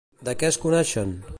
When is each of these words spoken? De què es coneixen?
De 0.29 0.33
què 0.43 0.49
es 0.53 0.57
coneixen? 0.63 1.15